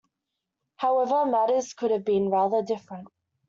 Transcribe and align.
However, 0.77 1.27
matters 1.27 1.75
could 1.75 1.91
have 1.91 2.03
been 2.03 2.31
rather 2.31 2.63
different. 2.63 3.07